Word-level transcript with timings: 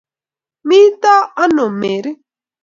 Mito 0.67 1.15
ano 1.43 1.65
Mary? 1.79 2.11